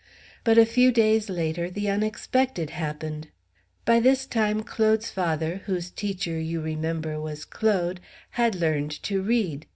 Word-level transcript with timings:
But 0.43 0.57
a 0.57 0.65
few 0.65 0.91
days 0.91 1.29
later 1.29 1.69
the 1.69 1.87
unexpected 1.87 2.71
happened. 2.71 3.27
By 3.85 3.99
this 3.99 4.25
time 4.25 4.63
Claude's 4.63 5.11
father, 5.11 5.57
whose 5.67 5.91
teacher, 5.91 6.39
you 6.39 6.59
remember, 6.59 7.21
was 7.21 7.45
Claude, 7.45 7.99
had 8.31 8.55
learned 8.55 9.03
to 9.03 9.21
read. 9.21 9.67